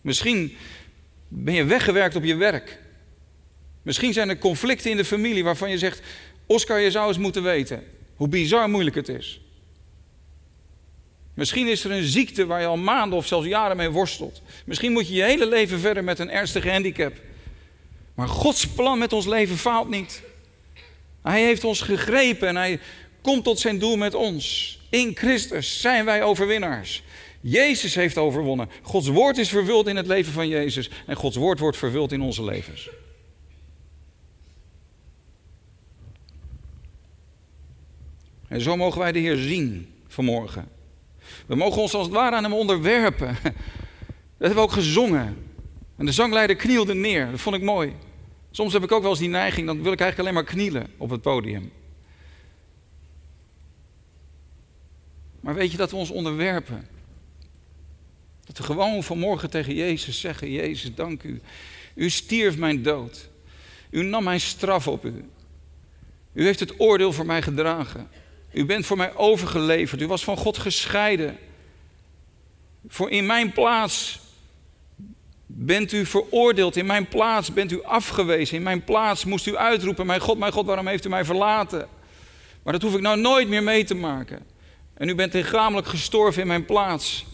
[0.00, 0.56] Misschien
[1.36, 2.78] Ben je weggewerkt op je werk?
[3.82, 6.00] Misschien zijn er conflicten in de familie waarvan je zegt:
[6.46, 7.82] Oscar, je zou eens moeten weten
[8.16, 9.40] hoe bizar moeilijk het is.
[11.34, 14.42] Misschien is er een ziekte waar je al maanden of zelfs jaren mee worstelt.
[14.64, 17.12] Misschien moet je je hele leven verder met een ernstige handicap.
[18.14, 20.22] Maar Gods plan met ons leven faalt niet.
[21.22, 22.80] Hij heeft ons gegrepen en hij
[23.22, 24.78] komt tot zijn doel met ons.
[24.90, 27.02] In Christus zijn wij overwinnaars.
[27.46, 28.70] Jezus heeft overwonnen.
[28.82, 32.20] Gods woord is vervuld in het leven van Jezus en Gods woord wordt vervuld in
[32.20, 32.90] onze levens.
[38.48, 40.68] En zo mogen wij de Heer zien vanmorgen.
[41.46, 43.36] We mogen ons als het ware aan hem onderwerpen.
[43.42, 43.52] Dat
[44.38, 45.36] hebben we ook gezongen.
[45.96, 47.30] En de zangleider knielde neer.
[47.30, 47.92] Dat vond ik mooi.
[48.50, 50.86] Soms heb ik ook wel eens die neiging, dan wil ik eigenlijk alleen maar knielen
[50.96, 51.72] op het podium.
[55.40, 56.93] Maar weet je dat we ons onderwerpen?
[58.46, 61.40] Dat we gewoon vanmorgen tegen Jezus zeggen: Jezus, dank u.
[61.94, 63.28] U stierf mijn dood.
[63.90, 65.24] U nam mijn straf op u.
[66.32, 68.08] U heeft het oordeel voor mij gedragen.
[68.52, 70.00] U bent voor mij overgeleverd.
[70.00, 71.38] U was van God gescheiden.
[72.88, 74.20] Voor in mijn plaats
[75.46, 76.76] bent u veroordeeld.
[76.76, 78.56] In mijn plaats bent u afgewezen.
[78.56, 81.88] In mijn plaats moest u uitroepen: Mijn God, mijn God, waarom heeft u mij verlaten?
[82.62, 84.46] Maar dat hoef ik nou nooit meer mee te maken.
[84.94, 87.26] En u bent lichamelijk gestorven in mijn plaats.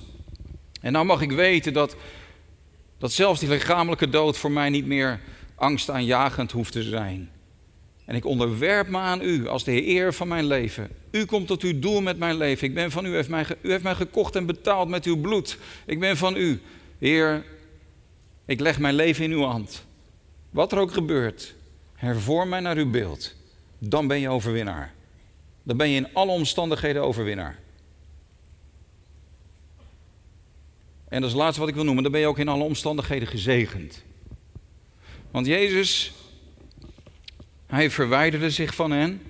[0.80, 1.96] En nou mag ik weten dat,
[2.98, 5.20] dat zelfs die lichamelijke dood voor mij niet meer
[5.54, 7.30] angstaanjagend hoeft te zijn.
[8.04, 10.88] En ik onderwerp me aan u als de Heer van mijn leven.
[11.10, 12.68] U komt tot uw doel met mijn leven.
[12.68, 13.08] Ik ben van u.
[13.08, 15.58] U heeft mij, u heeft mij gekocht en betaald met uw bloed.
[15.86, 16.60] Ik ben van u.
[16.98, 17.44] Heer,
[18.44, 19.86] ik leg mijn leven in uw hand.
[20.50, 21.54] Wat er ook gebeurt,
[21.94, 23.34] hervorm mij naar uw beeld.
[23.78, 24.94] Dan ben je overwinnaar.
[25.62, 27.58] Dan ben je in alle omstandigheden overwinnaar.
[31.10, 32.02] En dat is het laatste wat ik wil noemen.
[32.02, 34.02] Dan ben je ook in alle omstandigheden gezegend.
[35.30, 36.12] Want Jezus
[37.70, 39.22] hij verwijderde zich van hen.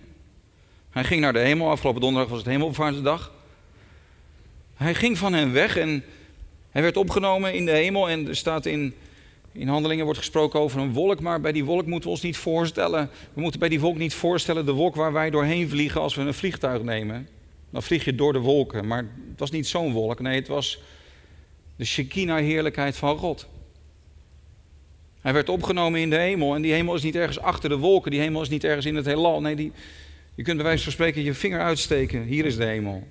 [0.90, 1.70] Hij ging naar de hemel.
[1.70, 3.32] Afgelopen donderdag was het hemelvaartsdag.
[4.74, 6.04] Hij ging van hen weg en
[6.70, 8.08] hij werd opgenomen in de hemel.
[8.08, 8.94] En er staat in,
[9.52, 11.20] in handelingen wordt gesproken over een wolk.
[11.20, 13.10] Maar bij die wolk moeten we ons niet voorstellen.
[13.34, 16.22] We moeten bij die wolk niet voorstellen de wolk waar wij doorheen vliegen als we
[16.22, 17.28] een vliegtuig nemen.
[17.70, 18.86] Dan vlieg je door de wolken.
[18.86, 20.20] Maar het was niet zo'n wolk.
[20.20, 20.80] Nee, het was
[21.80, 23.48] de Shekinah-heerlijkheid van God.
[25.20, 26.54] Hij werd opgenomen in de hemel.
[26.54, 28.10] En die hemel is niet ergens achter de wolken.
[28.10, 29.40] Die hemel is niet ergens in het heelal.
[29.40, 29.72] Nee, die,
[30.34, 32.22] je kunt bij wijze van spreken je vinger uitsteken.
[32.22, 33.08] Hier is de hemel.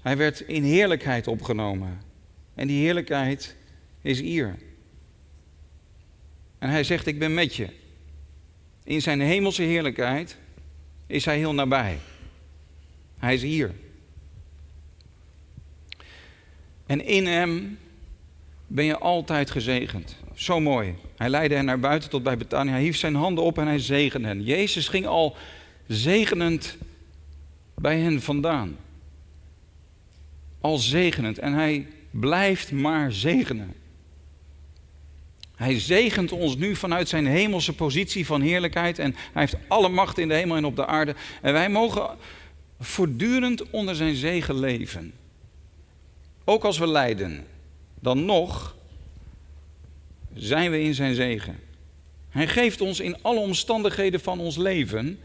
[0.00, 2.00] Hij werd in heerlijkheid opgenomen.
[2.54, 3.56] En die heerlijkheid
[4.00, 4.58] is hier.
[6.58, 7.68] En hij zegt: Ik ben met je.
[8.84, 10.36] In zijn hemelse heerlijkheid
[11.06, 11.98] is hij heel nabij.
[13.18, 13.84] Hij is hier.
[16.86, 17.78] En in hem
[18.66, 20.16] ben je altijd gezegend.
[20.34, 20.94] Zo mooi.
[21.16, 22.72] Hij leidde hen naar buiten tot bij Betania.
[22.72, 24.42] Hij hief zijn handen op en hij zegende hen.
[24.42, 25.36] Jezus ging al
[25.86, 26.76] zegenend
[27.74, 28.76] bij hen vandaan.
[30.60, 31.38] Al zegenend.
[31.38, 33.74] En hij blijft maar zegenen.
[35.56, 38.98] Hij zegent ons nu vanuit zijn hemelse positie van heerlijkheid.
[38.98, 41.14] En hij heeft alle macht in de hemel en op de aarde.
[41.42, 42.16] En wij mogen
[42.80, 45.12] voortdurend onder zijn zegen leven.
[46.48, 47.46] Ook als we lijden,
[48.00, 48.76] dan nog
[50.34, 51.58] zijn we in zijn zegen.
[52.28, 55.18] Hij geeft ons in alle omstandigheden van ons leven,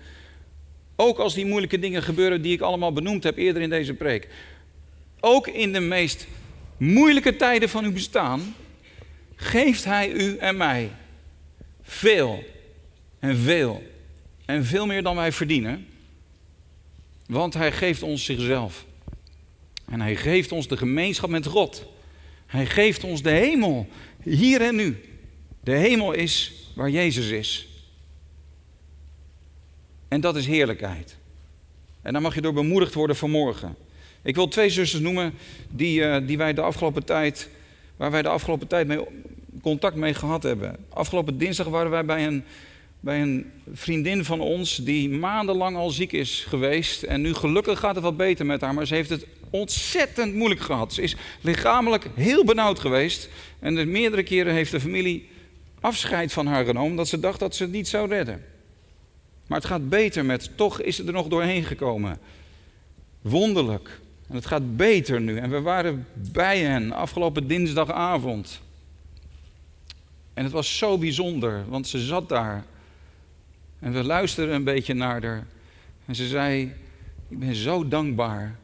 [0.95, 4.27] ook als die moeilijke dingen gebeuren die ik allemaal benoemd heb eerder in deze preek,
[5.19, 6.27] ook in de meest
[6.77, 8.55] moeilijke tijden van uw bestaan,
[9.35, 10.91] geeft Hij u en mij
[11.81, 12.43] veel
[13.19, 13.83] en veel
[14.45, 15.87] en veel meer dan wij verdienen,
[17.25, 18.85] want Hij geeft ons zichzelf.
[19.91, 21.85] En hij geeft ons de gemeenschap met God.
[22.45, 23.87] Hij geeft ons de hemel,
[24.23, 25.01] hier en nu.
[25.63, 27.67] De hemel is waar Jezus is.
[30.07, 31.17] En dat is heerlijkheid.
[32.01, 33.75] En daar mag je door bemoedigd worden vanmorgen.
[34.21, 35.33] Ik wil twee zusters noemen
[35.69, 37.49] die, uh, die wij de afgelopen tijd,
[37.97, 38.99] waar wij de afgelopen tijd mee,
[39.61, 40.75] contact mee gehad hebben.
[40.89, 42.43] Afgelopen dinsdag waren wij bij een
[43.03, 47.03] bij een vriendin van ons die maandenlang al ziek is geweest.
[47.03, 50.61] En nu gelukkig gaat het wat beter met haar, maar ze heeft het ontzettend moeilijk
[50.61, 50.93] gehad.
[50.93, 53.29] Ze is lichamelijk heel benauwd geweest.
[53.59, 55.29] En de meerdere keren heeft de familie
[55.79, 58.45] afscheid van haar genomen, dat ze dacht dat ze het niet zou redden.
[59.47, 62.19] Maar het gaat beter met, toch is ze er nog doorheen gekomen.
[63.21, 63.99] Wonderlijk.
[64.29, 65.37] En het gaat beter nu.
[65.37, 68.61] En we waren bij hen afgelopen dinsdagavond.
[70.33, 72.65] En het was zo bijzonder, want ze zat daar
[73.81, 75.47] en we luisterden een beetje naar haar.
[76.05, 76.73] En ze zei:
[77.29, 78.59] Ik ben zo dankbaar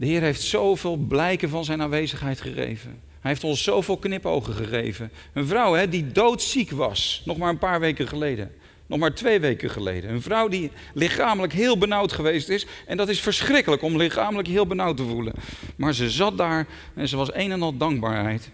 [0.00, 3.00] De Heer heeft zoveel blijken van zijn aanwezigheid gegeven.
[3.20, 5.12] Hij heeft ons zoveel knipogen gegeven.
[5.32, 8.52] Een vrouw hè, die doodziek was, nog maar een paar weken geleden.
[8.86, 10.10] Nog maar twee weken geleden.
[10.10, 12.66] Een vrouw die lichamelijk heel benauwd geweest is.
[12.86, 15.32] En dat is verschrikkelijk om lichamelijk heel benauwd te voelen.
[15.76, 18.50] Maar ze zat daar en ze was een en al dankbaarheid.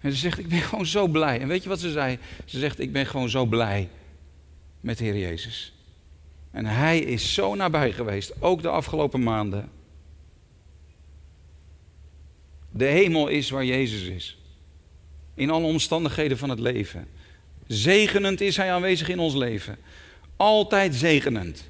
[0.00, 1.40] En ze zegt, ik ben gewoon zo blij.
[1.40, 2.18] En weet je wat ze zei?
[2.44, 3.88] Ze zegt, ik ben gewoon zo blij
[4.80, 5.72] met de Heer Jezus.
[6.50, 9.76] En Hij is zo nabij geweest, ook de afgelopen maanden.
[12.70, 14.38] De hemel is waar Jezus is.
[15.34, 17.06] In alle omstandigheden van het leven.
[17.66, 19.78] Zegenend is Hij aanwezig in ons leven.
[20.36, 21.68] Altijd zegenend.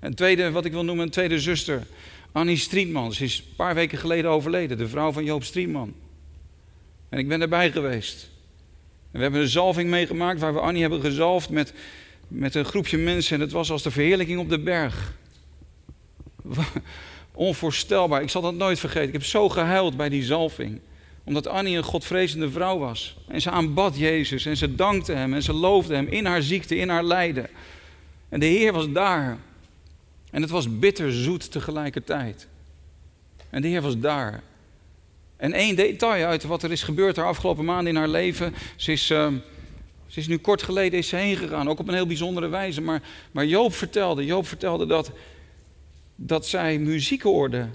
[0.00, 1.86] Een tweede, wat ik wil noemen, een tweede zuster.
[2.32, 3.12] Annie Strietman.
[3.12, 4.78] Ze is een paar weken geleden overleden.
[4.78, 5.94] De vrouw van Joop Strietman.
[7.08, 8.30] En ik ben erbij geweest.
[9.10, 11.72] En we hebben een zalving meegemaakt waar we Annie hebben gezalfd met,
[12.28, 13.34] met een groepje mensen.
[13.34, 15.14] En het was als de verheerlijking op de berg.
[17.36, 18.22] Onvoorstelbaar.
[18.22, 19.06] Ik zal dat nooit vergeten.
[19.06, 20.80] Ik heb zo gehuild bij die zalving.
[21.24, 23.16] Omdat Annie een godvrezende vrouw was.
[23.28, 24.46] En ze aanbad Jezus.
[24.46, 25.34] En ze dankte hem.
[25.34, 27.48] En ze loofde hem in haar ziekte, in haar lijden.
[28.28, 29.38] En de Heer was daar.
[30.30, 32.46] En het was bitterzoet tegelijkertijd.
[33.50, 34.42] En de Heer was daar.
[35.36, 38.54] En één detail uit wat er is gebeurd haar afgelopen maanden in haar leven.
[38.76, 39.28] Ze is, uh,
[40.06, 42.80] ze is nu kort geleden is ze heen gegaan, ook op een heel bijzondere wijze.
[42.80, 45.10] Maar, maar Joop vertelde, Joop vertelde dat,
[46.16, 47.68] dat zij muziek hoorde.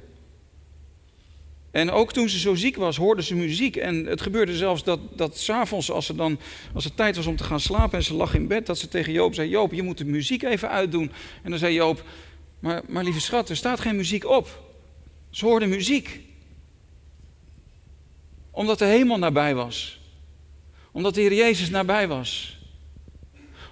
[1.72, 3.76] En ook toen ze zo ziek was, hoorde ze muziek.
[3.76, 6.40] En het gebeurde zelfs dat, dat s'avonds, als, dan,
[6.74, 8.88] als het tijd was om te gaan slapen en ze lag in bed, dat ze
[8.88, 11.12] tegen Joop zei: Joop, je moet de muziek even uitdoen.
[11.44, 12.04] En dan zei Joop:
[12.60, 14.64] Maar, maar lieve schat, er staat geen muziek op.
[15.30, 16.30] Ze hoorde muziek
[18.52, 20.00] omdat de hemel nabij was.
[20.92, 22.58] Omdat de Heer Jezus nabij was.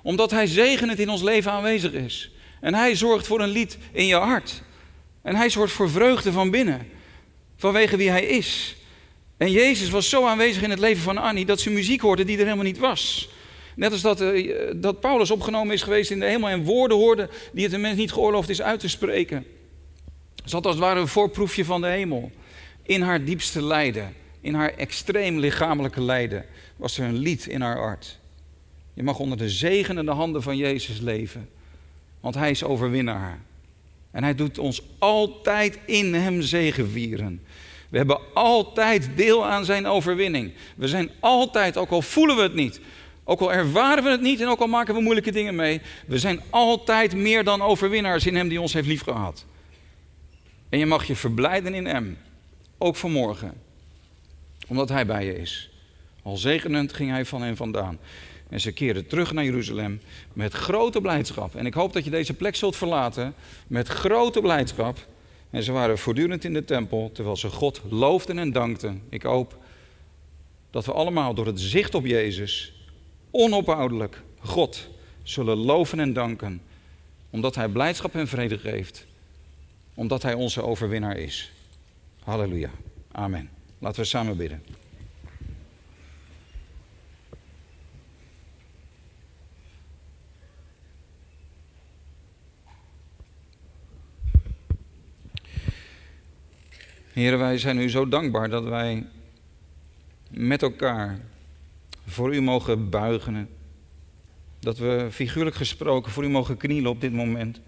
[0.03, 2.31] Omdat Hij zegenend in ons leven aanwezig is.
[2.61, 4.61] En Hij zorgt voor een lied in je hart.
[5.21, 6.87] En Hij zorgt voor vreugde van binnen.
[7.55, 8.75] Vanwege wie Hij is.
[9.37, 12.37] En Jezus was zo aanwezig in het leven van Annie dat ze muziek hoorde die
[12.37, 13.29] er helemaal niet was.
[13.75, 17.29] Net als dat, uh, dat Paulus opgenomen is geweest in de hemel en woorden hoorde
[17.53, 19.45] die het een mens niet geoorloofd is uit te spreken.
[20.45, 22.31] Zat als het ware een voorproefje van de hemel.
[22.83, 26.45] In haar diepste lijden in haar extreem lichamelijke lijden
[26.75, 28.19] was er een lied in haar hart.
[28.93, 31.49] Je mag onder de zegenende handen van Jezus leven,
[32.19, 33.39] want Hij is overwinnaar.
[34.11, 37.41] En Hij doet ons altijd in Hem zegenvieren.
[37.89, 40.51] We hebben altijd deel aan Zijn overwinning.
[40.75, 42.79] We zijn altijd, ook al voelen we het niet,
[43.23, 46.19] ook al ervaren we het niet en ook al maken we moeilijke dingen mee, we
[46.19, 49.45] zijn altijd meer dan overwinnaars in Hem die ons heeft liefgehad.
[50.69, 52.17] En je mag je verblijden in Hem,
[52.77, 53.67] ook vanmorgen
[54.69, 55.69] omdat hij bij je is.
[56.23, 57.99] Al zegenend ging hij van hen vandaan.
[58.49, 60.01] En ze keerden terug naar Jeruzalem
[60.33, 61.55] met grote blijdschap.
[61.55, 63.33] En ik hoop dat je deze plek zult verlaten
[63.67, 65.07] met grote blijdschap.
[65.49, 69.01] En ze waren voortdurend in de tempel terwijl ze God loofden en dankten.
[69.09, 69.57] Ik hoop
[70.71, 72.73] dat we allemaal door het zicht op Jezus
[73.31, 74.89] onophoudelijk God
[75.23, 76.61] zullen loven en danken.
[77.29, 79.05] Omdat Hij blijdschap en vrede geeft.
[79.93, 81.51] Omdat Hij onze overwinnaar is.
[82.23, 82.69] Halleluja.
[83.11, 83.49] Amen.
[83.79, 84.63] Laten we samen bidden.
[97.19, 99.05] Heren, wij zijn u zo dankbaar dat wij
[100.29, 101.19] met elkaar
[102.05, 103.49] voor u mogen buigen.
[104.59, 107.61] Dat we figuurlijk gesproken voor u mogen knielen op dit moment.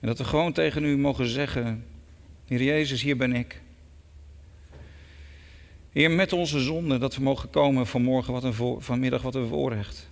[0.00, 1.84] En dat we gewoon tegen u mogen zeggen:
[2.46, 3.60] Heer Jezus, hier ben ik.
[5.92, 10.08] Heer, met onze zonde dat we mogen komen vanmorgen, wat een vanmiddag wat een voorrecht.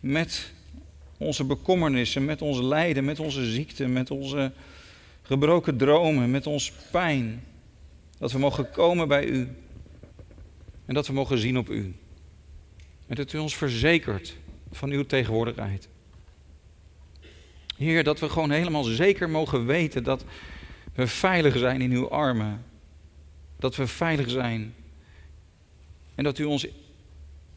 [0.00, 0.52] Met
[1.16, 4.52] onze bekommernissen, met ons lijden, met onze ziekte, met onze
[5.30, 7.44] gebroken dromen, met ons pijn.
[8.18, 9.48] Dat we mogen komen bij u.
[10.86, 11.94] En dat we mogen zien op u.
[13.06, 14.36] En dat u ons verzekert
[14.72, 15.88] van uw tegenwoordigheid.
[17.76, 20.24] Heer, dat we gewoon helemaal zeker mogen weten dat
[20.94, 22.64] we veilig zijn in uw armen.
[23.58, 24.74] Dat we veilig zijn
[26.14, 26.66] en dat u, ons,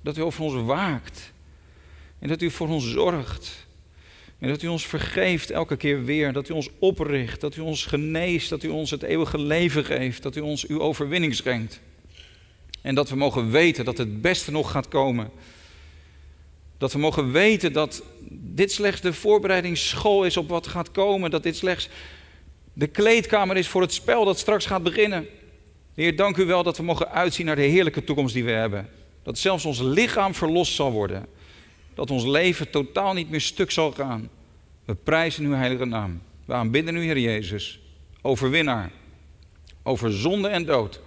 [0.01, 1.33] dat u over ons waakt.
[2.19, 3.67] En dat u voor ons zorgt.
[4.43, 6.33] En dat u ons vergeeft elke keer weer.
[6.33, 7.41] Dat u ons opricht.
[7.41, 8.49] Dat u ons geneest.
[8.49, 10.23] Dat u ons het eeuwige leven geeft.
[10.23, 11.79] Dat u ons uw overwinning schenkt.
[12.81, 15.29] En dat we mogen weten dat het beste nog gaat komen.
[16.77, 21.31] Dat we mogen weten dat dit slechts de voorbereidingsschool is op wat gaat komen.
[21.31, 21.89] Dat dit slechts
[22.73, 25.27] de kleedkamer is voor het spel dat straks gaat beginnen.
[25.95, 28.89] Heer, dank u wel dat we mogen uitzien naar de heerlijke toekomst die we hebben.
[29.23, 31.25] Dat zelfs ons lichaam verlost zal worden.
[31.93, 34.29] Dat ons leven totaal niet meer stuk zal gaan.
[34.85, 36.21] We prijzen uw heilige naam.
[36.45, 37.79] We aanbidden u, Heer Jezus.
[38.21, 38.91] overwinnaar
[39.83, 40.99] over zonde en dood,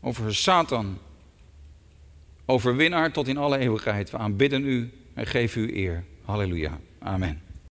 [0.00, 0.98] over Satan,
[2.44, 4.10] overwinnaar tot in alle eeuwigheid.
[4.10, 6.04] We aanbidden u en geven u eer.
[6.24, 6.78] Halleluja.
[6.98, 7.42] Amen.